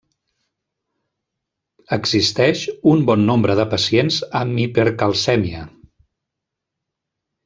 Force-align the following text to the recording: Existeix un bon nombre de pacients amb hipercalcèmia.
Existeix 1.97 2.63
un 2.91 3.03
bon 3.09 3.25
nombre 3.27 3.57
de 3.59 3.65
pacients 3.73 4.17
amb 4.39 4.63
hipercalcèmia. 4.63 5.61